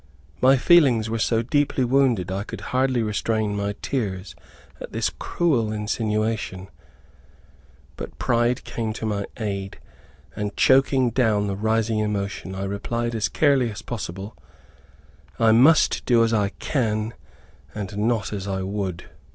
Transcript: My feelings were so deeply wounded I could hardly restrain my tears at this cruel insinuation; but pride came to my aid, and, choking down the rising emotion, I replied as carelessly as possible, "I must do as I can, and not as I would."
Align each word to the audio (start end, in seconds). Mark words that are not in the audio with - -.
My 0.41 0.57
feelings 0.57 1.11
were 1.11 1.19
so 1.19 1.43
deeply 1.43 1.83
wounded 1.85 2.31
I 2.31 2.41
could 2.43 2.61
hardly 2.73 3.03
restrain 3.03 3.55
my 3.55 3.75
tears 3.83 4.33
at 4.79 4.91
this 4.93 5.11
cruel 5.19 5.71
insinuation; 5.71 6.69
but 7.97 8.17
pride 8.17 8.63
came 8.63 8.93
to 8.93 9.05
my 9.05 9.25
aid, 9.37 9.79
and, 10.35 10.57
choking 10.57 11.11
down 11.11 11.45
the 11.45 11.55
rising 11.55 11.99
emotion, 11.99 12.55
I 12.55 12.63
replied 12.63 13.13
as 13.13 13.29
carelessly 13.29 13.69
as 13.71 13.83
possible, 13.83 14.35
"I 15.37 15.51
must 15.51 16.03
do 16.07 16.23
as 16.23 16.33
I 16.33 16.49
can, 16.49 17.13
and 17.75 17.95
not 17.99 18.33
as 18.33 18.47
I 18.47 18.63
would." 18.63 19.07